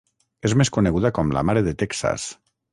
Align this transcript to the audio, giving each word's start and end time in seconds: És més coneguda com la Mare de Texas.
És 0.49 0.55
més 0.61 0.71
coneguda 0.77 1.13
com 1.19 1.35
la 1.37 1.45
Mare 1.51 1.65
de 1.71 1.77
Texas. 1.85 2.29